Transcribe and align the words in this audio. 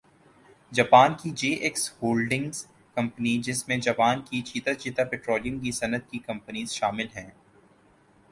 Japan 0.71 1.13
کی 1.13 1.29
J 1.31 1.49
X 1.55 1.89
hold 1.93 2.31
ینگس 2.33 2.65
company 2.97 3.37
جس 3.41 3.67
میں 3.67 3.77
جاپان 3.77 4.21
کی 4.21 4.41
چیدہ 4.41 4.73
چیدہ 4.73 5.03
پٹرولیم 5.11 5.59
کی 5.59 5.71
صنعت 5.71 6.09
کی 6.11 6.19
کمپنیز 6.19 6.71
شامل 6.71 7.07
ہیں 7.15 7.29